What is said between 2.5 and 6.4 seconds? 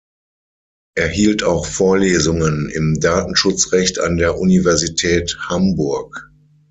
im Datenschutzrecht an der Universität Hamburg.